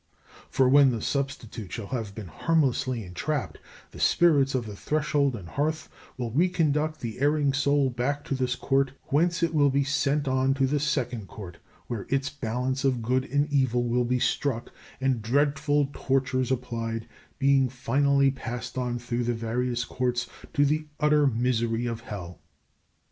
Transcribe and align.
For 0.49 0.67
when 0.67 0.89
the 0.89 0.99
substitute 0.99 1.71
shall 1.73 1.85
have 1.89 2.15
been 2.15 2.25
harmlessly 2.25 3.03
entrapped, 3.03 3.59
the 3.91 3.99
Spirits 3.99 4.55
of 4.55 4.65
the 4.65 4.75
Threshold 4.75 5.35
and 5.35 5.47
Hearth 5.47 5.89
will 6.17 6.31
reconduct 6.31 7.01
the 7.01 7.19
erring 7.19 7.53
soul 7.53 7.91
back 7.91 8.23
to 8.25 8.33
this 8.33 8.55
Court, 8.55 8.93
whence 9.09 9.43
it 9.43 9.53
will 9.53 9.69
be 9.69 9.83
sent 9.83 10.27
on 10.27 10.55
to 10.55 10.65
the 10.65 10.79
Second 10.79 11.27
Court, 11.27 11.57
where 11.85 12.07
its 12.09 12.31
balance 12.31 12.83
of 12.83 13.03
good 13.03 13.25
and 13.25 13.47
evil 13.53 13.83
will 13.87 14.03
be 14.05 14.17
struck, 14.17 14.71
and 14.99 15.21
dreadful 15.21 15.91
tortures 15.93 16.51
applied, 16.51 17.07
being 17.37 17.69
finally 17.69 18.31
passed 18.31 18.79
on 18.79 18.97
through 18.97 19.25
the 19.25 19.35
various 19.35 19.85
Courts 19.85 20.25
to 20.53 20.65
the 20.65 20.87
utter 20.99 21.27
misery 21.27 21.85
of 21.85 22.01
hell. 22.01 22.39